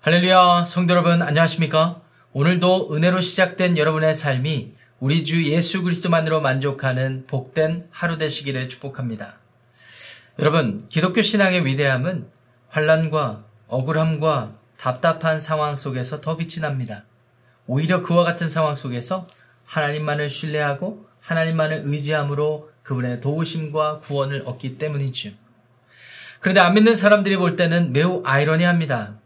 할렐루야, 0.00 0.64
성도 0.64 0.92
여러분, 0.92 1.22
안녕하십니까? 1.22 2.00
오늘도 2.32 2.94
은혜로 2.94 3.20
시작된 3.20 3.76
여러분의 3.76 4.14
삶이 4.14 4.74
우리 5.00 5.24
주 5.24 5.44
예수 5.50 5.82
그리스도만으로 5.82 6.40
만족하는 6.40 7.26
복된 7.26 7.88
하루 7.90 8.16
되시기를 8.16 8.68
축복합니다. 8.68 9.40
여러분, 10.38 10.86
기독교 10.88 11.20
신앙의 11.20 11.66
위대함은 11.66 12.28
환란과 12.68 13.42
억울함과 13.66 14.54
답답한 14.76 15.40
상황 15.40 15.74
속에서 15.74 16.20
더 16.20 16.36
빛이 16.36 16.62
납니다. 16.62 17.02
오히려 17.66 18.00
그와 18.04 18.22
같은 18.22 18.48
상황 18.48 18.76
속에서 18.76 19.26
하나님만을 19.64 20.30
신뢰하고 20.30 21.08
하나님만을 21.22 21.82
의지함으로 21.86 22.70
그분의 22.84 23.20
도우심과 23.20 23.98
구원을 23.98 24.44
얻기 24.46 24.78
때문이죠. 24.78 25.30
그런데 26.38 26.60
안 26.60 26.74
믿는 26.74 26.94
사람들이 26.94 27.36
볼 27.36 27.56
때는 27.56 27.92
매우 27.92 28.22
아이러니합니다. 28.24 29.18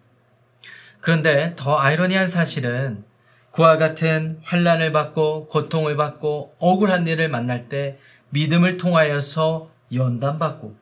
그런데 1.02 1.54
더 1.56 1.76
아이러니한 1.76 2.28
사실은 2.28 3.04
그와 3.50 3.76
같은 3.76 4.38
환란을 4.44 4.92
받고 4.92 5.48
고통을 5.48 5.96
받고 5.96 6.54
억울한 6.58 7.08
일을 7.08 7.28
만날 7.28 7.68
때 7.68 7.98
믿음을 8.30 8.78
통하여서 8.78 9.68
연단받고 9.92 10.76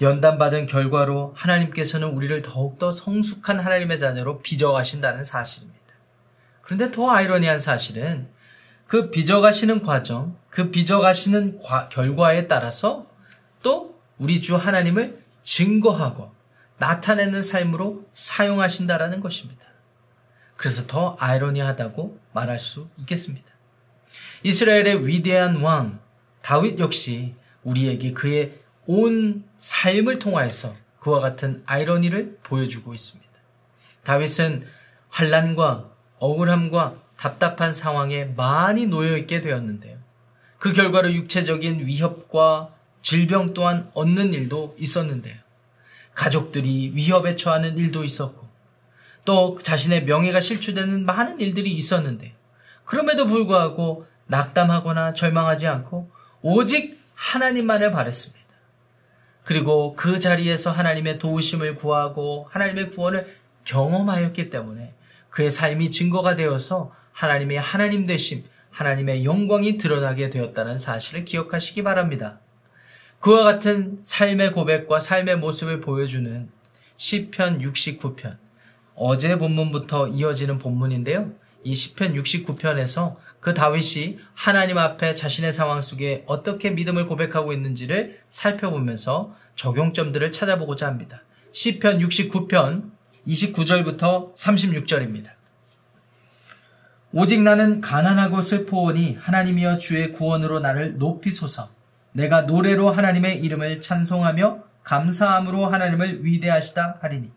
연단받은 0.00 0.66
결과로 0.66 1.34
하나님께서는 1.36 2.08
우리를 2.08 2.40
더욱더 2.42 2.92
성숙한 2.92 3.58
하나님의 3.58 3.98
자녀로 3.98 4.40
빚어가신다는 4.40 5.24
사실입니다. 5.24 5.78
그런데 6.62 6.92
더 6.92 7.10
아이러니한 7.10 7.58
사실은 7.58 8.28
그 8.86 9.10
빚어가시는 9.10 9.82
과정, 9.82 10.36
그 10.48 10.70
빚어가시는 10.70 11.60
결과에 11.90 12.46
따라서 12.46 13.06
또 13.64 13.98
우리 14.16 14.40
주 14.40 14.54
하나님을 14.54 15.20
증거하고 15.42 16.37
나타내는 16.78 17.42
삶으로 17.42 18.06
사용하신다라는 18.14 19.20
것입니다. 19.20 19.66
그래서 20.56 20.86
더 20.86 21.16
아이러니하다고 21.20 22.18
말할 22.32 22.58
수 22.58 22.88
있겠습니다. 23.00 23.52
이스라엘의 24.42 25.06
위대한 25.06 25.56
왕 25.56 26.00
다윗 26.42 26.78
역시 26.78 27.34
우리에게 27.62 28.12
그의 28.12 28.58
온 28.86 29.44
삶을 29.58 30.18
통하여서 30.18 30.74
그와 31.00 31.20
같은 31.20 31.62
아이러니를 31.66 32.38
보여주고 32.42 32.94
있습니다. 32.94 33.28
다윗은 34.04 34.66
환란과 35.10 35.90
억울함과 36.18 36.96
답답한 37.16 37.72
상황에 37.72 38.24
많이 38.24 38.86
놓여 38.86 39.16
있게 39.16 39.40
되었는데요. 39.40 39.98
그 40.58 40.72
결과로 40.72 41.12
육체적인 41.12 41.86
위협과 41.86 42.74
질병 43.02 43.54
또한 43.54 43.90
얻는 43.94 44.34
일도 44.34 44.76
있었는데요. 44.78 45.36
가족들이 46.18 46.92
위협에 46.96 47.36
처하는 47.36 47.78
일도 47.78 48.02
있었고 48.02 48.48
또 49.24 49.56
자신의 49.62 50.04
명예가 50.04 50.40
실추되는 50.40 51.06
많은 51.06 51.38
일들이 51.40 51.70
있었는데 51.70 52.34
그럼에도 52.84 53.26
불구하고 53.26 54.04
낙담하거나 54.26 55.14
절망하지 55.14 55.68
않고 55.68 56.10
오직 56.42 57.00
하나님만을 57.14 57.92
바랬습니다. 57.92 58.38
그리고 59.44 59.94
그 59.94 60.18
자리에서 60.18 60.72
하나님의 60.72 61.20
도우심을 61.20 61.76
구하고 61.76 62.48
하나님의 62.50 62.90
구원을 62.90 63.36
경험하였기 63.64 64.50
때문에 64.50 64.94
그의 65.30 65.52
삶이 65.52 65.92
증거가 65.92 66.34
되어서 66.34 66.92
하나님의 67.12 67.60
하나님 67.60 68.06
되심, 68.06 68.44
하나님의 68.70 69.24
영광이 69.24 69.78
드러나게 69.78 70.30
되었다는 70.30 70.78
사실을 70.78 71.24
기억하시기 71.24 71.82
바랍니다. 71.84 72.40
그와 73.20 73.42
같은 73.42 73.98
삶의 74.00 74.52
고백과 74.52 75.00
삶의 75.00 75.38
모습을 75.38 75.80
보여주는 75.80 76.48
시편 76.96 77.60
69편 77.60 78.36
어제 78.94 79.36
본문부터 79.38 80.08
이어지는 80.08 80.58
본문인데요. 80.58 81.32
이 81.64 81.74
시편 81.74 82.14
69편에서 82.14 83.16
그 83.40 83.54
다윗이 83.54 84.18
하나님 84.34 84.78
앞에 84.78 85.14
자신의 85.14 85.52
상황 85.52 85.82
속에 85.82 86.24
어떻게 86.26 86.70
믿음을 86.70 87.06
고백하고 87.06 87.52
있는지를 87.52 88.18
살펴보면서 88.30 89.34
적용점들을 89.56 90.30
찾아보고자 90.30 90.86
합니다. 90.86 91.22
시편 91.52 91.98
69편 91.98 92.90
29절부터 93.26 94.34
36절입니다. 94.36 95.30
오직 97.12 97.40
나는 97.42 97.80
가난하고 97.80 98.42
슬퍼오니 98.42 99.16
하나님이여 99.20 99.78
주의 99.78 100.12
구원으로 100.12 100.60
나를 100.60 100.98
높이소서. 100.98 101.77
내가 102.12 102.42
노래로 102.42 102.90
하나님의 102.90 103.40
이름을 103.40 103.80
찬송하며 103.80 104.64
감사함으로 104.82 105.66
하나님을 105.66 106.24
위대하시다 106.24 106.98
하리니 107.00 107.30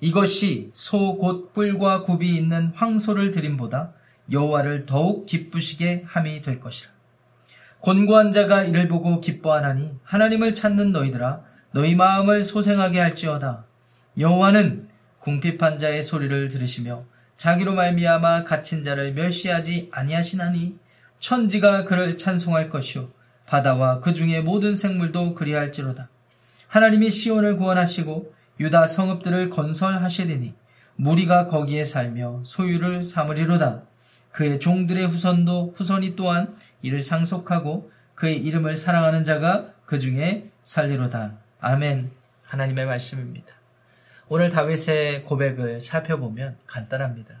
이것이 0.00 0.70
소 0.74 1.16
곧 1.16 1.52
뿔과 1.54 2.02
굽이 2.02 2.36
있는 2.36 2.72
황소를 2.74 3.30
드림보다 3.30 3.92
여호와를 4.30 4.86
더욱 4.86 5.26
기쁘시게 5.26 6.02
함이 6.06 6.42
될 6.42 6.60
것이라. 6.60 6.90
곤고한 7.80 8.32
자가 8.32 8.64
이를 8.64 8.88
보고 8.88 9.20
기뻐하나니 9.20 9.92
하나님을 10.04 10.54
찾는 10.54 10.92
너희들아 10.92 11.42
너희 11.72 11.94
마음을 11.94 12.42
소생하게 12.42 13.00
할지어다. 13.00 13.64
여호와는 14.18 14.88
궁핍한 15.20 15.78
자의 15.78 16.02
소리를 16.02 16.48
들으시며 16.48 17.04
자기로 17.36 17.74
말미암아 17.74 18.44
갇힌 18.44 18.84
자를 18.84 19.14
멸시하지 19.14 19.88
아니하시나니 19.92 20.76
천지가 21.18 21.84
그를 21.84 22.18
찬송할 22.18 22.68
것이요 22.68 23.08
바다와 23.46 24.00
그 24.00 24.14
중에 24.14 24.40
모든 24.40 24.74
생물도 24.74 25.34
그리할지로다. 25.34 26.08
하나님이 26.68 27.10
시온을 27.10 27.56
구원하시고 27.56 28.34
유다 28.60 28.86
성읍들을 28.86 29.50
건설하시리니 29.50 30.54
무리가 30.96 31.48
거기에 31.48 31.84
살며 31.84 32.42
소유를 32.44 33.04
삼으리로다. 33.04 33.82
그의 34.30 34.60
종들의 34.60 35.06
후손도 35.08 35.74
후손이 35.76 36.16
또한 36.16 36.56
이를 36.80 37.00
상속하고 37.00 37.90
그의 38.14 38.38
이름을 38.38 38.76
사랑하는 38.76 39.24
자가 39.24 39.72
그 39.84 39.98
중에 39.98 40.50
살리로다. 40.62 41.32
아멘. 41.60 42.10
하나님의 42.44 42.86
말씀입니다. 42.86 43.52
오늘 44.28 44.48
다윗의 44.48 45.24
고백을 45.24 45.80
살펴보면 45.82 46.56
간단합니다. 46.66 47.34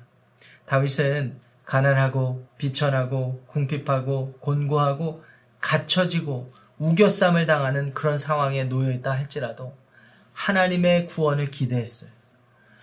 다윗은 0.66 1.38
가난하고 1.64 2.46
비천하고 2.58 3.44
궁핍하고 3.46 4.38
곤고하고 4.40 5.24
갇혀지고 5.62 6.52
우겨쌈을 6.78 7.46
당하는 7.46 7.94
그런 7.94 8.18
상황에 8.18 8.64
놓여 8.64 8.92
있다 8.92 9.12
할지라도 9.12 9.74
하나님의 10.34 11.06
구원을 11.06 11.50
기대했어요. 11.50 12.10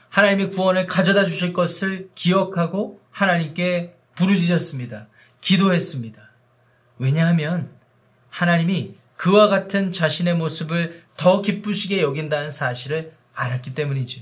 하나님의 0.09 0.49
구원을 0.49 0.87
가져다 0.87 1.25
주실 1.25 1.53
것을 1.53 2.09
기억하고 2.15 2.99
하나님께 3.11 3.93
부르짖었습니다. 4.15 5.07
기도했습니다. 5.41 6.29
왜냐하면 6.97 7.69
하나님이 8.29 8.95
그와 9.15 9.47
같은 9.47 9.91
자신의 9.91 10.35
모습을 10.35 11.03
더 11.17 11.41
기쁘시게 11.41 12.01
여긴다는 12.01 12.49
사실을 12.49 13.13
알았기 13.35 13.73
때문이죠. 13.73 14.21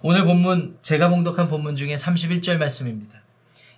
오늘 0.00 0.24
본문, 0.24 0.78
제가 0.80 1.08
봉독한 1.08 1.48
본문 1.48 1.76
중에 1.76 1.94
31절 1.94 2.56
말씀입니다. 2.56 3.20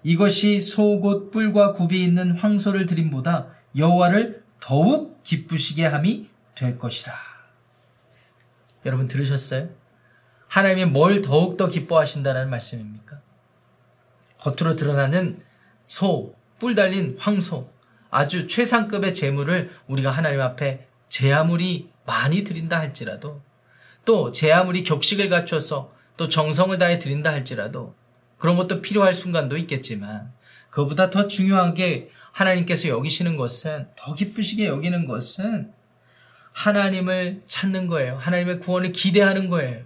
이것이 0.02 0.60
소곧 0.60 1.30
뿔과 1.30 1.72
굽이 1.72 2.02
있는 2.02 2.32
황소를 2.32 2.86
드림보다 2.86 3.48
여호와를 3.76 4.42
더욱 4.60 5.22
기쁘시게 5.24 5.86
함이 5.86 6.28
될 6.54 6.78
것이라. 6.78 7.12
여러분 8.86 9.08
들으셨어요? 9.08 9.68
하나님이 10.48 10.86
뭘 10.86 11.22
더욱 11.22 11.56
더 11.56 11.68
기뻐하신다는 11.68 12.50
말씀입니까? 12.50 13.20
겉으로 14.38 14.74
드러나는 14.76 15.42
소, 15.86 16.34
뿔 16.58 16.74
달린 16.74 17.16
황소, 17.18 17.70
아주 18.10 18.48
최상급의 18.48 19.14
재물을 19.14 19.70
우리가 19.86 20.10
하나님 20.10 20.40
앞에 20.40 20.88
제 21.08 21.32
아무리 21.32 21.90
많이 22.06 22.42
드린다 22.42 22.78
할지라도 22.78 23.40
또 24.04 24.32
제 24.32 24.50
아무리 24.50 24.82
격식을 24.82 25.28
갖춰서 25.28 25.92
또 26.16 26.28
정성을 26.28 26.76
다해 26.78 26.98
드린다 26.98 27.30
할지라도 27.30 27.94
그런 28.38 28.56
것도 28.56 28.80
필요할 28.82 29.14
순간도 29.14 29.56
있겠지만 29.58 30.32
그보다 30.70 31.10
더 31.10 31.28
중요하게 31.28 32.10
하나님께서 32.32 32.88
여기시는 32.88 33.36
것은 33.36 33.88
더 33.96 34.14
기쁘시게 34.14 34.66
여기는 34.66 35.06
것은 35.06 35.72
하나님을 36.52 37.42
찾는 37.46 37.86
거예요. 37.86 38.16
하나님의 38.16 38.60
구원을 38.60 38.92
기대하는 38.92 39.50
거예요. 39.50 39.84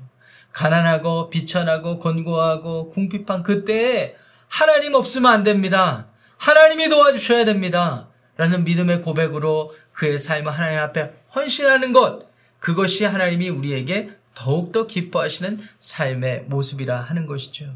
가난하고 0.52 1.30
비천하고 1.30 1.98
권고하고 1.98 2.90
궁핍한 2.90 3.42
그때에 3.42 4.16
하나님 4.48 4.94
없으면 4.94 5.32
안 5.32 5.42
됩니다. 5.42 6.06
하나님이 6.36 6.88
도와주셔야 6.88 7.44
됩니다. 7.44 8.08
라는 8.36 8.64
믿음의 8.64 9.02
고백으로 9.02 9.74
그의 9.92 10.18
삶을 10.18 10.52
하나님 10.52 10.78
앞에 10.80 11.12
헌신하는 11.34 11.92
것. 11.92 12.28
그것이 12.58 13.04
하나님이 13.04 13.48
우리에게 13.48 14.10
더욱더 14.34 14.86
기뻐하시는 14.86 15.60
삶의 15.80 16.44
모습이라 16.46 17.00
하는 17.00 17.26
것이죠. 17.26 17.74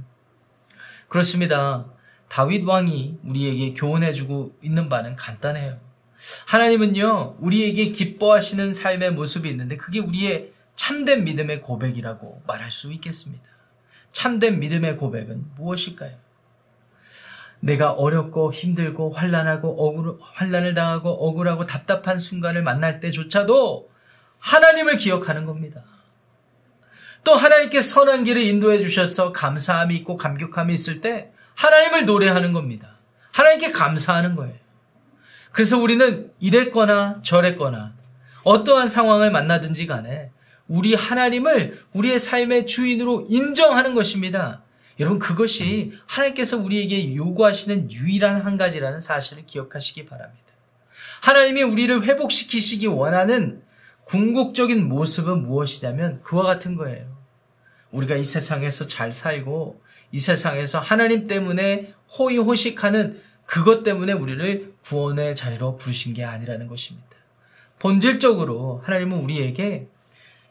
그렇습니다. 1.09 1.87
다윗 2.29 2.65
왕이 2.65 3.19
우리에게 3.25 3.75
교훈해주고 3.75 4.59
있는 4.63 4.89
바는 4.89 5.17
간단해요. 5.17 5.79
하나님은요, 6.47 7.37
우리에게 7.41 7.93
기뻐하시는 7.93 8.75
삶의 8.75 9.13
모습이 9.13 9.49
있는데 9.51 9.77
그게 9.77 10.01
우리의 10.01 10.53
참된 10.77 11.25
믿음의 11.25 11.63
고백이라고 11.63 12.43
말할 12.47 12.71
수 12.71 12.93
있겠습니다. 12.93 13.45
참된 14.13 14.61
믿음의 14.61 14.97
고백은 14.97 15.45
무엇일까요? 15.57 16.17
내가 17.61 17.93
어렵고 17.93 18.53
힘들고 18.53 19.13
환란하고 19.13 19.69
억울 19.69 20.19
환란을 20.21 20.75
당하고 20.75 21.11
억울하고 21.11 21.67
답답한 21.67 22.19
순간을 22.19 22.63
만날 22.63 23.01
때조차도 23.01 23.91
하나님을 24.39 24.97
기억하는 24.97 25.45
겁니다. 25.45 25.83
또 27.25 27.35
하나님께 27.35 27.81
선한 27.81 28.25
길을 28.25 28.43
인도해 28.43 28.79
주셔서 28.79 29.33
감사함이 29.33 29.97
있고 29.97 30.17
감격함이 30.17 30.73
있을 30.73 31.01
때 31.01 31.33
하나님을 31.59 32.07
노래하는 32.07 32.53
겁니다. 32.53 32.99
하나님께 33.33 33.73
감사하는 33.73 34.37
거예요. 34.37 34.55
그래서 35.51 35.77
우리는 35.77 36.31
이랬거나 36.39 37.21
저랬거나 37.25 37.95
어떠한 38.45 38.87
상황을 38.87 39.33
만나든지 39.33 39.89
간에 39.89 40.31
우리 40.69 40.95
하나님을 40.95 41.83
우리의 41.95 42.21
삶의 42.21 42.69
주인으로 42.69 43.25
인정하는 43.29 43.95
것입니다. 43.95 44.63
여러분 45.01 45.19
그것이 45.19 45.99
하나님께서 46.07 46.59
우리에게 46.59 47.17
요구하시는 47.17 47.91
유일한 47.91 48.41
한 48.41 48.57
가지라는 48.57 49.01
사실을 49.01 49.45
기억하시기 49.45 50.07
바랍니다. 50.07 50.45
하나님이 51.23 51.63
우리를 51.65 52.05
회복시키시기 52.05 52.87
원하는 52.87 53.63
궁극적인 54.05 54.89
모습은 54.89 55.43
무엇이냐면 55.49 56.23
그와 56.23 56.45
같은 56.45 56.77
거예요. 56.77 57.18
우리가 57.91 58.17
이 58.17 58.25
세상에서 58.25 58.87
잘 58.87 59.13
살고 59.13 59.81
이 60.13 60.19
세상에서 60.19 60.79
하나님 60.79 61.27
때문에 61.27 61.95
호의호식하는 62.19 63.21
그것 63.47 63.83
때문에 63.83 64.13
우리를 64.13 64.75
구원의 64.85 65.35
자리로 65.35 65.77
부르신 65.77 66.15
게 66.15 66.25
아니라는 66.25 66.67
것입니다. 66.67 67.09
본질적으로 67.79 68.83
하나님은 68.85 69.19
우리에게 69.19 69.87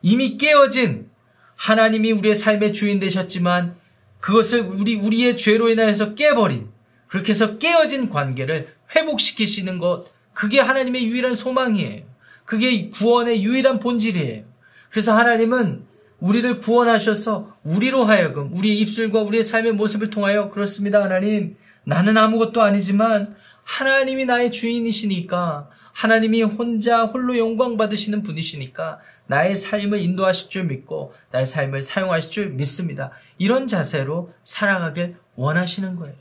이미 0.01 0.38
깨어진 0.38 1.10
하나님이 1.56 2.12
우리의 2.12 2.36
삶의 2.36 2.74
주인 2.74 3.00
되셨지만 3.00 3.75
그것을 4.19 4.62
우리 4.62 4.95
우리의 4.95 5.38
죄로 5.38 5.69
인하여서 5.69 6.16
깨버린 6.16 6.69
그렇게 7.07 7.31
해서 7.31 7.57
깨어진 7.57 8.10
관계를 8.10 8.74
회복시키시는 8.95 9.80
것 9.80 10.06
그게 10.34 10.60
하나님의 10.60 11.06
유일한 11.06 11.34
소망이에요. 11.34 12.04
그게 12.45 12.89
구원의 12.89 13.44
유일한 13.44 13.80
본질이에요. 13.80 14.44
그래서 14.89 15.16
하나님은 15.16 15.86
우리를 16.19 16.58
구원하셔서 16.58 17.58
우리로 17.64 18.06
하여금 18.06 18.52
우리의 18.54 18.80
입술과 18.80 19.22
우리의 19.22 19.44
삶의 19.44 19.74
모습을 19.74 20.10
통하여 20.10 20.50
그렇습니다. 20.50 21.04
하나님 21.04 21.58
나는 21.84 22.18
아무것도 22.18 22.62
아니지만 22.62 23.36
하나님이 23.64 24.25
나의 24.25 24.52
주인이시니까 24.52 25.69
하나님이 25.94 26.44
혼자 26.44 27.06
홀로 27.06 27.38
영광 27.38 27.75
받으시는 27.75 28.24
분이시니까 28.24 29.00
나의 29.28 29.56
삶을 29.56 30.00
인도하실 30.00 30.50
줄 30.50 30.64
믿고 30.66 31.14
나의 31.31 31.46
삶을 31.46 31.81
사용하실 31.81 32.31
줄 32.31 32.50
믿습니다. 32.50 33.12
이런 33.38 33.68
자세로 33.68 34.31
살아가길 34.44 35.16
원하시는 35.36 35.96
거예요. 35.96 36.16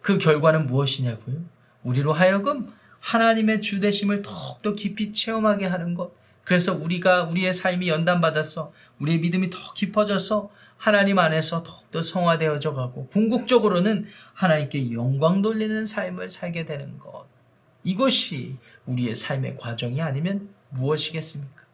그 0.00 0.18
결과는 0.18 0.66
무엇이냐고요? 0.66 1.36
우리로 1.82 2.12
하여금 2.12 2.68
하나님의 3.00 3.62
주대심을 3.62 4.22
더욱더 4.22 4.74
깊이 4.74 5.12
체험하게 5.12 5.66
하는 5.66 5.94
것. 5.94 6.12
그래서 6.46 6.72
우리가 6.72 7.24
우리의 7.24 7.52
삶이 7.52 7.88
연단받아서 7.88 8.72
우리의 9.00 9.18
믿음이 9.18 9.50
더 9.50 9.58
깊어져서 9.74 10.48
하나님 10.76 11.18
안에서 11.18 11.64
더욱더 11.64 12.00
성화되어져 12.00 12.72
가고 12.72 13.08
궁극적으로는 13.08 14.06
하나님께 14.32 14.92
영광 14.92 15.42
돌리는 15.42 15.84
삶을 15.84 16.30
살게 16.30 16.64
되는 16.64 16.98
것. 16.98 17.26
이것이 17.82 18.56
우리의 18.86 19.16
삶의 19.16 19.58
과정이 19.58 20.00
아니면 20.00 20.48
무엇이겠습니까? 20.70 21.64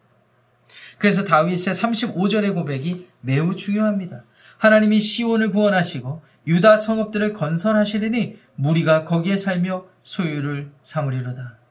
그래서 0.97 1.23
다윗의 1.23 1.75
35절의 1.75 2.55
고백이 2.55 3.07
매우 3.21 3.55
중요합니다. 3.55 4.23
하나님이 4.57 4.99
시온을 4.99 5.51
구원하시고 5.51 6.23
유다 6.47 6.77
성읍들을 6.77 7.33
건설하시리니 7.33 8.39
무리가 8.55 9.05
거기에 9.05 9.37
살며 9.37 9.85
소유를 10.01 10.71
삼으리로다. 10.81 11.62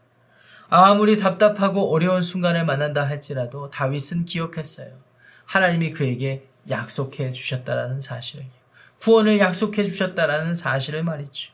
아무리 0.74 1.18
답답하고 1.18 1.92
어려운 1.92 2.22
순간을 2.22 2.64
만난다 2.64 3.06
할지라도 3.06 3.68
다윗은 3.68 4.24
기억했어요. 4.24 4.88
하나님이 5.44 5.90
그에게 5.90 6.46
약속해 6.70 7.30
주셨다라는 7.30 8.00
사실을. 8.00 8.46
구원을 8.98 9.38
약속해 9.38 9.84
주셨다라는 9.84 10.54
사실을 10.54 11.04
말이죠. 11.04 11.52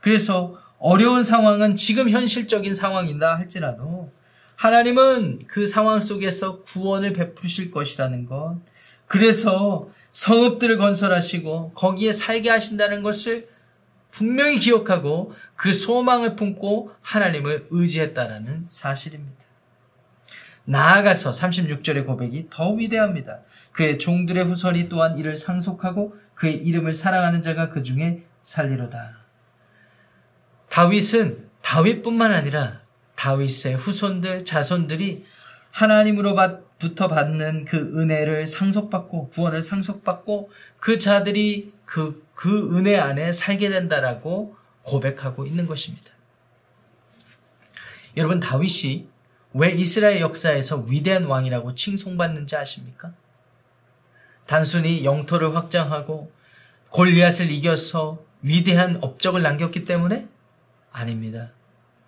그래서 0.00 0.58
어려운 0.78 1.22
상황은 1.22 1.76
지금 1.76 2.10
현실적인 2.10 2.74
상황이다 2.74 3.38
할지라도 3.38 4.12
하나님은 4.56 5.44
그 5.46 5.66
상황 5.66 6.02
속에서 6.02 6.60
구원을 6.60 7.14
베푸실 7.14 7.70
것이라는 7.70 8.26
것. 8.26 8.58
그래서 9.06 9.88
성읍들을 10.12 10.76
건설하시고 10.76 11.72
거기에 11.72 12.12
살게 12.12 12.50
하신다는 12.50 13.02
것을 13.02 13.48
분명히 14.10 14.58
기억하고 14.58 15.34
그 15.56 15.72
소망을 15.72 16.34
품고 16.36 16.92
하나님을 17.00 17.68
의지했다라는 17.70 18.66
사실입니다. 18.68 19.44
나아가서 20.64 21.30
36절의 21.30 22.06
고백이 22.06 22.48
더 22.50 22.70
위대합니다. 22.72 23.40
그의 23.72 23.98
종들의 23.98 24.44
후손이 24.44 24.88
또한 24.88 25.16
이를 25.16 25.36
상속하고 25.36 26.16
그의 26.34 26.56
이름을 26.56 26.94
사랑하는 26.94 27.42
자가 27.42 27.70
그 27.70 27.82
중에 27.82 28.22
살리로다. 28.42 29.18
다윗은 30.68 31.48
다윗뿐만 31.62 32.32
아니라 32.32 32.80
다윗의 33.14 33.76
후손들, 33.76 34.44
자손들이 34.44 35.24
하나님으로부터 35.70 37.08
받는 37.08 37.64
그 37.64 37.98
은혜를 37.98 38.46
상속받고 38.46 39.30
구원을 39.30 39.62
상속받고 39.62 40.50
그 40.78 40.98
자들이 40.98 41.72
그, 41.88 42.22
그 42.34 42.76
은혜 42.76 42.98
안에 42.98 43.32
살게 43.32 43.70
된다라고 43.70 44.54
고백하고 44.82 45.46
있는 45.46 45.66
것입니다. 45.66 46.12
여러분, 48.18 48.40
다윗이 48.40 49.08
왜 49.54 49.70
이스라엘 49.70 50.20
역사에서 50.20 50.80
위대한 50.80 51.24
왕이라고 51.24 51.74
칭송받는지 51.74 52.56
아십니까? 52.56 53.14
단순히 54.44 55.06
영토를 55.06 55.56
확장하고 55.56 56.30
골리앗을 56.90 57.50
이겨서 57.50 58.22
위대한 58.42 58.98
업적을 59.00 59.40
남겼기 59.40 59.86
때문에 59.86 60.28
아닙니다. 60.92 61.52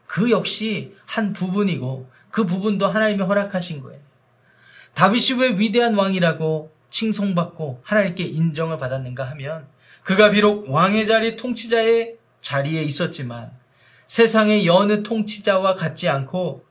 그 0.07 0.31
역시 0.31 0.95
한 1.07 1.33
부분이고 1.33 2.11
그 2.31 2.45
부분도 2.45 2.87
하나님이 2.87 3.23
허락하신 3.23 3.81
거예요. 3.81 3.99
다윗이 4.93 5.41
왜 5.41 5.59
위대한 5.59 5.95
왕이라고 5.95 6.71
칭송받고 6.91 7.81
하나님께 7.83 8.25
인정을 8.25 8.79
받았는가 8.79 9.29
하면 9.31 9.67
그가 10.03 10.31
비록 10.31 10.69
왕의 10.69 11.07
자리 11.07 11.37
통치자의 11.37 12.17
자리에 12.41 12.83
있었지만 12.83 13.51
세상의 14.09 14.67
여느 14.67 15.03
통치자와 15.03 15.77
같지 15.77 16.09
않고 16.09 16.65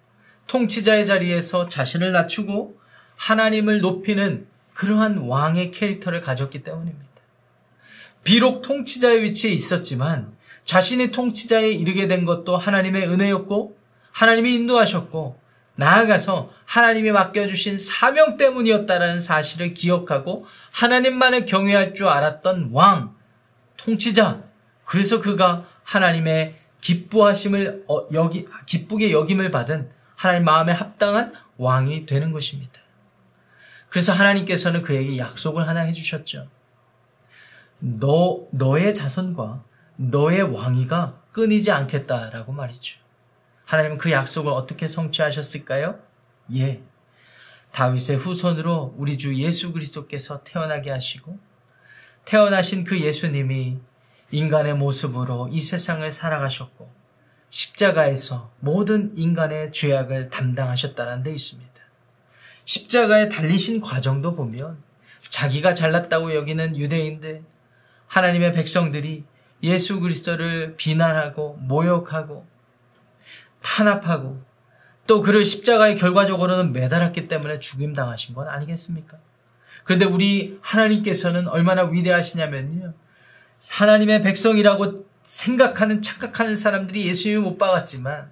통치자의 0.48 1.06
자리에서 1.06 1.70
자신을 1.70 2.12
낮추고 2.12 2.78
하나님을 3.16 3.82
높이는 3.82 4.48
그러한 4.74 5.20
왕의 5.20 5.72
캐릭터를 5.72 6.22
가졌기 6.22 6.64
때문입니다. 6.64 7.06
비록 8.24 8.62
통치자의 8.62 9.24
위치에 9.24 9.52
있었지만 9.52 10.36
자신이 10.66 11.12
통치자에 11.12 11.70
이르게 11.70 12.08
된 12.08 12.26
것도 12.26 12.58
하나님의 12.58 13.08
은혜였고 13.08 13.78
하나님이 14.12 14.54
인도하셨고 14.56 15.39
나아가서 15.80 16.52
하나님이 16.66 17.12
맡겨주신 17.12 17.78
사명 17.78 18.36
때문이었다라는 18.36 19.18
사실을 19.18 19.74
기억하고 19.74 20.46
하나님만을 20.72 21.46
경외할 21.46 21.96
줄 21.96 22.08
알았던 22.08 22.72
왕, 22.74 23.16
통치자. 23.78 24.44
그래서 24.84 25.22
그가 25.22 25.66
하나님의 25.84 26.58
기뻐하심을 26.82 27.86
어, 27.88 28.08
여기 28.14 28.46
기쁘게 28.66 29.12
여김을 29.12 29.52
받은 29.52 29.90
하나님 30.16 30.44
마음에 30.44 30.74
합당한 30.74 31.34
왕이 31.58 32.06
되는 32.06 32.34
것입니다. 32.34 32.82
그래서 33.88 34.12
하나님께서는 34.12 34.82
그에게 34.82 35.18
약속을 35.18 35.68
하나 35.68 35.82
해주셨죠. 35.82 36.48
너 37.80 38.48
너의 38.52 38.94
자손과 38.94 39.64
너의 39.96 40.42
왕위가 40.42 41.22
끊이지 41.32 41.72
않겠다라고 41.72 42.52
말이죠. 42.52 43.00
하나님은 43.70 44.00
그 44.00 44.10
약속을 44.10 44.52
어떻게 44.52 44.88
성취하셨을까요? 44.88 46.00
예. 46.56 46.82
다윗의 47.72 48.18
후손으로 48.18 48.96
우리 48.98 49.20
주 49.20 49.36
예수 49.36 49.72
그리스도께서 49.72 50.44
태어나게 50.44 50.90
하시고 50.90 51.38
태어나신 52.26 52.84
그 52.84 53.00
예수님이 53.00 53.78
인간의 54.32 54.74
모습으로 54.74 55.50
이 55.52 55.62
세상을 55.62 56.12
살아가셨고 56.12 56.92
십자가에서 57.52 58.52
모든 58.60 59.16
인간의 59.16 59.72
죄악을 59.72 60.32
담당하셨다는 60.32 61.22
데 61.22 61.32
있습니다. 61.32 61.72
십자가에 62.66 63.30
달리신 63.30 63.82
과정도 63.82 64.36
보면 64.36 64.82
자기가 65.22 65.76
잘났다고 65.76 66.34
여기는 66.34 66.76
유대인들, 66.76 67.44
하나님의 68.08 68.52
백성들이 68.52 69.26
예수 69.62 70.00
그리스도를 70.00 70.76
비난하고 70.76 71.58
모욕하고 71.60 72.48
탄압하고 73.62 74.42
또 75.08 75.22
그를 75.22 75.44
십자가의 75.44 75.96
결과적으로는 75.96 76.72
매달았기 76.72 77.28
때문에 77.28 77.60
죽임 77.60 77.94
당하신 77.94 78.36
건 78.36 78.48
아니겠습니까? 78.48 79.18
그런데 79.84 80.06
우리 80.06 80.60
하나님께서는 80.62 81.48
얼마나 81.48 81.84
위대하시냐면요. 81.84 82.94
하나님의 83.72 84.22
백성이라고 84.22 85.06
생각하는 85.24 86.02
착각하는 86.02 86.56
사람들이 86.56 87.08
예수님을 87.08 87.42
못 87.42 87.58
박았지만 87.58 88.32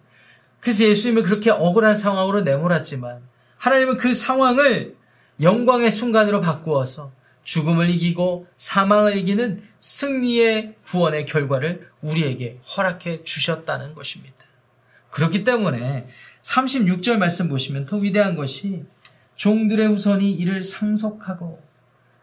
그래서 0.60 0.84
예수님을 0.84 1.24
그렇게 1.24 1.51
억울한 1.51 1.96
상황으로 1.96 2.41
내몰았지만 2.41 3.22
하나님은 3.57 3.98
그 3.98 4.13
상황을 4.13 4.96
영광의 5.41 5.91
순간으로 5.91 6.41
바꾸어서 6.41 7.12
죽음을 7.43 7.89
이기고 7.89 8.48
사망을 8.57 9.17
이기는 9.17 9.63
승리의 9.79 10.75
구원의 10.88 11.25
결과를 11.25 11.89
우리에게 12.01 12.60
허락해 12.75 13.24
주셨다는 13.24 13.96
것입니다. 13.96 14.37
그렇기 15.10 15.44
때문에 15.44 16.08
36절 16.42 17.18
말씀 17.18 17.50
보시면 17.50 17.86
더 17.86 17.98
위대한 17.98 18.36
것이 18.36 18.86
종들의 19.36 19.88
후손이 19.88 20.32
이를 20.32 20.64
상속하고 20.64 21.62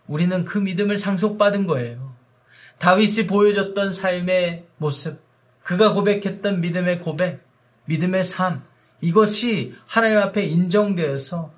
우리는 0.07 0.45
그 0.45 0.59
믿음을 0.59 0.97
상속받은 0.97 1.67
거예요. 1.67 2.15
다윗이 2.79 3.27
보여줬던 3.27 3.93
삶의 3.93 4.67
모습, 4.77 5.21
그가 5.63 5.93
고백했던 5.93 6.61
믿음의 6.61 7.01
고백, 7.01 7.43
믿음의 7.87 8.25
삶, 8.25 8.65
이것이 9.01 9.75
하나님 9.87 10.19
앞에 10.19 10.43
인정되어서 10.45 11.53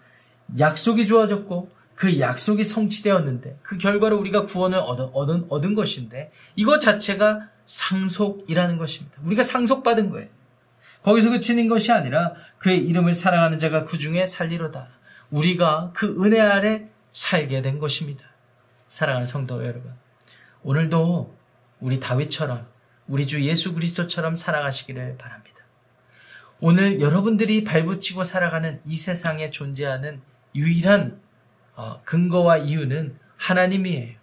약속이 0.59 1.06
주어졌고 1.06 1.71
그 1.95 2.21
약속이 2.21 2.62
성취되었는데 2.62 3.59
그 3.62 3.78
결과로 3.78 4.18
우리가 4.18 4.45
구원을 4.45 4.78
얻은, 4.78 5.11
얻은, 5.12 5.47
얻은 5.49 5.75
것인데 5.75 6.30
이것 6.54 6.80
자체가 6.80 7.49
상속이라는 7.64 8.76
것입니다. 8.76 9.18
우리가 9.25 9.42
상속받은 9.42 10.11
거예요. 10.11 10.28
거기서 11.02 11.30
그치는 11.30 11.68
것이 11.68 11.92
아니라 11.92 12.34
그의 12.58 12.84
이름을 12.86 13.12
사랑하는 13.12 13.58
자가 13.58 13.84
그 13.84 13.98
중에 13.98 14.26
살리로다. 14.26 14.88
우리가 15.30 15.92
그 15.94 16.16
은혜 16.24 16.40
아래 16.40 16.88
살게 17.12 17.62
된 17.62 17.78
것입니다. 17.78 18.24
사랑하는 18.88 19.26
성도 19.26 19.64
여러분. 19.64 19.92
오늘도 20.62 21.36
우리 21.80 22.00
다윗처럼 22.00 22.66
우리 23.06 23.26
주 23.26 23.42
예수 23.42 23.72
그리스도처럼 23.72 24.36
살아가시기를 24.36 25.16
바랍니다. 25.16 25.56
오늘 26.60 27.00
여러분들이 27.00 27.64
발붙이고 27.64 28.24
살아가는 28.24 28.80
이 28.86 28.96
세상에 28.96 29.50
존재하는 29.50 30.22
유일한 30.54 31.20
어, 31.74 32.00
근거와 32.04 32.56
이유는 32.56 33.18
하나님이에요. 33.36 34.16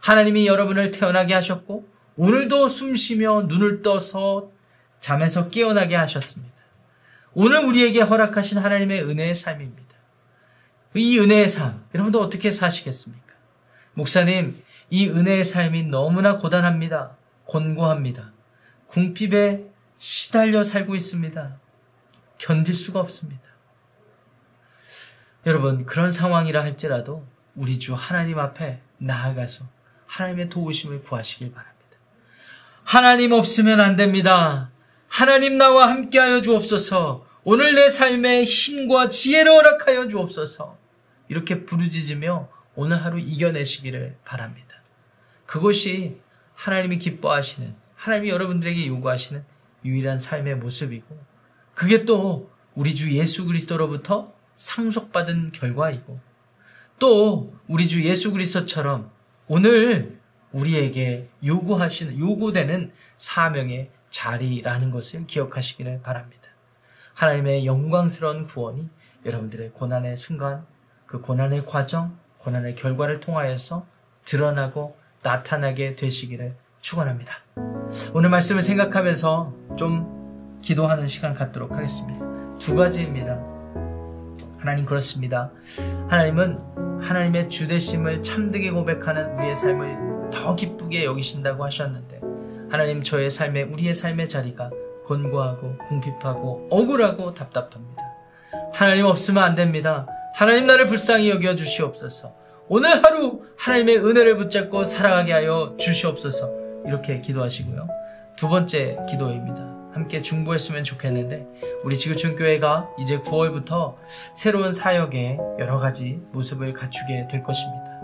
하나님이 0.00 0.46
여러분을 0.46 0.90
태어나게 0.90 1.32
하셨고 1.34 1.88
오늘도 2.16 2.68
숨 2.68 2.94
쉬며 2.94 3.42
눈을 3.48 3.82
떠서 3.82 4.50
잠에서 5.02 5.50
깨어나게 5.50 5.96
하셨습니다. 5.96 6.54
오늘 7.34 7.64
우리에게 7.64 8.00
허락하신 8.00 8.58
하나님의 8.58 9.02
은혜의 9.02 9.34
삶입니다. 9.34 9.96
이 10.94 11.18
은혜의 11.18 11.48
삶, 11.48 11.84
여러분도 11.94 12.20
어떻게 12.20 12.50
사시겠습니까? 12.50 13.34
목사님, 13.94 14.62
이 14.90 15.08
은혜의 15.08 15.44
삶이 15.44 15.84
너무나 15.84 16.36
고단합니다. 16.36 17.16
곤고합니다. 17.44 18.32
궁핍에 18.86 19.64
시달려 19.98 20.62
살고 20.62 20.94
있습니다. 20.94 21.58
견딜 22.38 22.74
수가 22.74 23.00
없습니다. 23.00 23.42
여러분, 25.46 25.84
그런 25.84 26.10
상황이라 26.10 26.62
할지라도 26.62 27.26
우리 27.56 27.78
주 27.78 27.94
하나님 27.94 28.38
앞에 28.38 28.80
나아가서 28.98 29.64
하나님의 30.06 30.48
도우심을 30.48 31.02
구하시길 31.02 31.52
바랍니다. 31.52 31.72
하나님 32.84 33.32
없으면 33.32 33.80
안 33.80 33.96
됩니다. 33.96 34.71
하나님 35.12 35.58
나와 35.58 35.90
함께하여 35.90 36.40
주옵소서. 36.40 37.26
오늘 37.44 37.74
내 37.74 37.90
삶에 37.90 38.44
힘과 38.44 39.10
지혜를 39.10 39.52
허락하여 39.52 40.08
주옵소서. 40.08 40.78
이렇게 41.28 41.66
부르짖으며 41.66 42.48
오늘 42.76 43.04
하루 43.04 43.18
이겨내시기를 43.18 44.16
바랍니다. 44.24 44.76
그것이 45.44 46.16
하나님이 46.54 46.96
기뻐하시는, 46.96 47.74
하나님이 47.94 48.30
여러분들에게 48.30 48.86
요구하시는 48.86 49.44
유일한 49.84 50.18
삶의 50.18 50.56
모습이고, 50.56 51.14
그게 51.74 52.06
또 52.06 52.50
우리 52.74 52.94
주 52.94 53.12
예수 53.12 53.44
그리스도로부터 53.44 54.32
상속받은 54.56 55.52
결과이고, 55.52 56.20
또 56.98 57.54
우리 57.68 57.86
주 57.86 58.02
예수 58.02 58.32
그리스도처럼 58.32 59.10
오늘 59.46 60.18
우리에게 60.52 61.28
요구하시는, 61.44 62.18
요구되는 62.18 62.92
사명의 63.18 63.90
자리라는 64.12 64.92
것을 64.92 65.26
기억하시기를 65.26 66.02
바랍니다. 66.02 66.42
하나님의 67.14 67.66
영광스러운 67.66 68.44
구원이 68.44 68.88
여러분들의 69.26 69.72
고난의 69.72 70.16
순간, 70.16 70.64
그 71.06 71.20
고난의 71.20 71.66
과정, 71.66 72.16
고난의 72.38 72.76
결과를 72.76 73.20
통하여서 73.20 73.86
드러나고 74.24 74.96
나타나게 75.22 75.94
되시기를 75.94 76.54
축원합니다. 76.80 77.34
오늘 78.12 78.30
말씀을 78.30 78.62
생각하면서 78.62 79.54
좀 79.76 80.60
기도하는 80.62 81.06
시간 81.06 81.34
갖도록 81.34 81.72
하겠습니다. 81.72 82.24
두 82.58 82.76
가지입니다. 82.76 83.40
하나님 84.58 84.84
그렇습니다. 84.84 85.50
하나님은 86.08 87.00
하나님의 87.00 87.50
주대심을 87.50 88.22
참되게 88.22 88.70
고백하는 88.70 89.36
우리의 89.38 89.56
삶을 89.56 90.30
더 90.30 90.54
기쁘게 90.54 91.04
여기신다고 91.04 91.64
하셨는데 91.64 92.20
하나님 92.72 93.02
저의 93.02 93.30
삶에 93.30 93.64
우리의 93.64 93.92
삶의 93.92 94.30
자리가 94.30 94.70
곤고하고 95.04 95.76
궁핍하고 95.88 96.68
억울하고 96.70 97.34
답답합니다. 97.34 98.02
하나님 98.72 99.04
없으면 99.04 99.44
안 99.44 99.54
됩니다. 99.54 100.06
하나님 100.32 100.66
나를 100.66 100.86
불쌍히 100.86 101.28
여겨 101.28 101.54
주시옵소서. 101.54 102.32
오늘 102.68 103.04
하루 103.04 103.42
하나님의 103.58 103.98
은혜를 103.98 104.38
붙잡고 104.38 104.84
살아가게 104.84 105.34
하여 105.34 105.74
주시옵소서. 105.78 106.50
이렇게 106.86 107.20
기도하시고요. 107.20 107.88
두 108.36 108.48
번째 108.48 108.96
기도입니다. 109.06 109.60
함께 109.92 110.22
중보했으면 110.22 110.82
좋겠는데 110.82 111.46
우리 111.84 111.94
지구촌 111.94 112.36
교회가 112.36 112.88
이제 112.98 113.18
9월부터 113.18 113.96
새로운 114.34 114.72
사역에 114.72 115.36
여러 115.58 115.76
가지 115.76 116.22
모습을 116.32 116.72
갖추게 116.72 117.28
될 117.30 117.42
것입니다. 117.42 118.00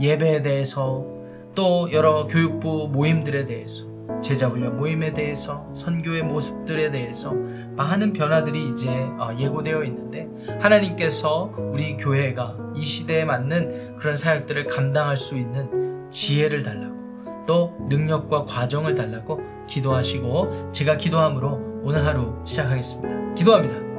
예배에 0.00 0.42
대해서 0.42 1.23
또 1.54 1.90
여러 1.92 2.26
교육부 2.26 2.88
모임들에 2.90 3.46
대해서 3.46 3.86
제자훈련 4.22 4.76
모임에 4.76 5.12
대해서 5.12 5.68
선교의 5.74 6.22
모습들에 6.22 6.90
대해서 6.90 7.32
많은 7.76 8.12
변화들이 8.12 8.70
이제 8.70 8.88
어, 8.88 9.34
예고되어 9.38 9.84
있는데 9.84 10.28
하나님께서 10.60 11.52
우리 11.72 11.96
교회가 11.96 12.56
이 12.74 12.82
시대에 12.82 13.24
맞는 13.24 13.96
그런 13.96 14.16
사역들을 14.16 14.66
감당할 14.66 15.16
수 15.16 15.36
있는 15.36 16.10
지혜를 16.10 16.62
달라고 16.62 16.94
또 17.46 17.76
능력과 17.88 18.44
과정을 18.44 18.94
달라고 18.94 19.40
기도하시고 19.66 20.72
제가 20.72 20.96
기도함으로 20.96 21.80
오늘 21.82 22.04
하루 22.04 22.34
시작하겠습니다. 22.44 23.34
기도합니다. 23.34 23.93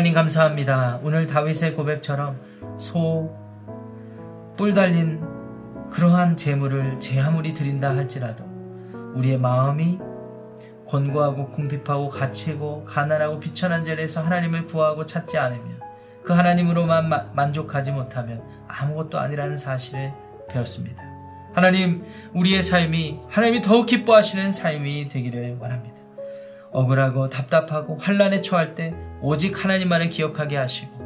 하나님 0.00 0.14
감사합니다. 0.14 0.98
오늘 1.02 1.26
다윗의 1.26 1.74
고백처럼 1.74 2.40
소, 2.78 3.36
뿔 4.56 4.72
달린 4.72 5.20
그러한 5.90 6.38
재물을 6.38 6.98
제 7.00 7.20
아무리 7.20 7.52
드린다 7.52 7.90
할지라도 7.90 8.42
우리의 9.14 9.36
마음이 9.36 9.98
권고하고 10.88 11.50
궁핍하고 11.50 12.08
갇히고 12.08 12.86
가난하고 12.86 13.40
비천한 13.40 13.84
자리에서 13.84 14.22
하나님을 14.22 14.68
구하고 14.68 15.04
찾지 15.04 15.36
않으면 15.36 15.80
그 16.24 16.32
하나님으로만 16.32 17.06
마, 17.06 17.24
만족하지 17.34 17.92
못하면 17.92 18.42
아무것도 18.68 19.18
아니라는 19.18 19.58
사실을 19.58 20.14
배웠습니다. 20.48 21.02
하나님, 21.52 22.06
우리의 22.32 22.62
삶이 22.62 23.20
하나님이 23.28 23.60
더욱 23.60 23.84
기뻐하시는 23.84 24.50
삶이 24.50 25.08
되기를 25.08 25.58
원합니다. 25.60 25.99
억울하고 26.72 27.28
답답하고 27.28 27.96
환란에 27.98 28.42
처할 28.42 28.74
때 28.74 28.94
오직 29.20 29.64
하나님만을 29.64 30.08
기억하게 30.08 30.56
하시고 30.56 31.00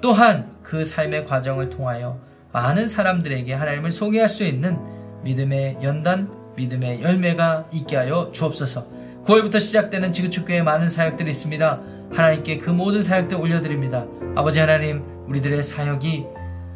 또한 0.00 0.50
그 0.62 0.84
삶의 0.84 1.26
과정을 1.26 1.70
통하여 1.70 2.18
많은 2.52 2.88
사람들에게 2.88 3.52
하나님을 3.52 3.90
소개할 3.90 4.28
수 4.28 4.44
있는 4.44 4.78
믿음의 5.22 5.78
연단, 5.82 6.30
믿음의 6.56 7.02
열매가 7.02 7.68
있게 7.72 7.96
하여 7.96 8.30
주옵소서. 8.32 8.86
9월부터 9.24 9.58
시작되는 9.60 10.12
지구축교회 10.12 10.62
많은 10.62 10.88
사역들이 10.88 11.30
있습니다. 11.30 11.80
하나님께 12.12 12.58
그 12.58 12.70
모든 12.70 13.02
사역들 13.02 13.38
올려드립니다. 13.38 14.06
아버지 14.36 14.60
하나님, 14.60 15.02
우리들의 15.26 15.62
사역이 15.62 16.26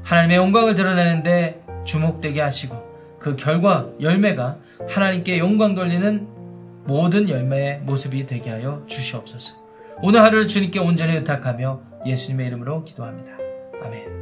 하나님의 0.02 0.36
영광을 0.38 0.74
드러내는데 0.74 1.62
주목되게 1.84 2.40
하시고 2.40 2.76
그 3.18 3.36
결과 3.36 3.88
열매가 4.00 4.56
하나님께 4.88 5.38
영광 5.38 5.74
돌리는 5.74 6.37
모든 6.88 7.28
열매의 7.28 7.80
모습이 7.80 8.24
되게 8.24 8.48
하여 8.48 8.82
주시옵소서. 8.86 9.54
오늘 10.02 10.22
하루를 10.22 10.48
주님께 10.48 10.80
온전히 10.80 11.16
의탁하며 11.16 11.80
예수님의 12.06 12.46
이름으로 12.46 12.82
기도합니다. 12.84 13.32
아멘. 13.84 14.17